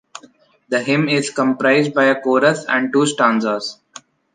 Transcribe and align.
The 0.69 0.81
hymn 0.81 1.07
is 1.09 1.29
comprised 1.29 1.93
by 1.93 2.05
a 2.05 2.19
chorus 2.19 2.65
and 2.67 2.91
two 2.91 3.05
stanzas. 3.05 3.77